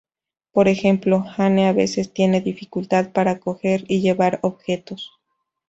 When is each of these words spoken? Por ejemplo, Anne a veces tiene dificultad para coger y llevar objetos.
Por 0.51 0.67
ejemplo, 0.67 1.25
Anne 1.37 1.67
a 1.67 1.73
veces 1.73 2.11
tiene 2.11 2.41
dificultad 2.41 3.11
para 3.11 3.39
coger 3.39 3.83
y 3.87 4.01
llevar 4.01 4.39
objetos. 4.41 5.11